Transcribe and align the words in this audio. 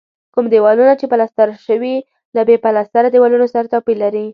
کوم 0.33 0.45
دېوالونه 0.53 0.93
چې 0.99 1.05
پلستر 1.11 1.49
شوي 1.67 1.95
له 2.35 2.41
بې 2.47 2.55
پلستره 2.63 3.07
دیوالونو 3.13 3.45
سره 3.53 3.71
توپیر 3.73 3.97
لري. 4.03 4.27